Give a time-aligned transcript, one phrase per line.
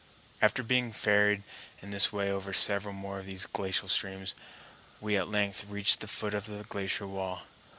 [0.41, 1.43] After being ferried
[1.79, 4.33] in this way over several more of these glacial streams,
[4.99, 7.43] we at length reached the foot of the glacier wall.